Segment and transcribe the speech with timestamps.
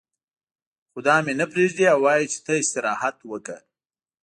[0.91, 3.57] خو دا مې نه پرېږدي او وايي چې ته استراحت وکړه.